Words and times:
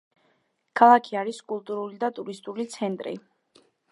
ქალაქი 0.79 1.19
არის 1.23 1.41
კულტურული 1.51 2.01
და 2.05 2.11
ტურისტული 2.19 2.67
ცენტრი. 2.79 3.15